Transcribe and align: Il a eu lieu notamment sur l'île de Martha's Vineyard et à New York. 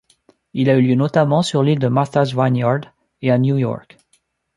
Il 0.55 0.67
a 0.71 0.77
eu 0.77 0.81
lieu 0.81 0.95
notamment 0.95 1.43
sur 1.43 1.61
l'île 1.61 1.77
de 1.77 1.87
Martha's 1.87 2.33
Vineyard 2.33 2.81
et 3.21 3.29
à 3.29 3.37
New 3.37 3.55
York. 3.57 3.97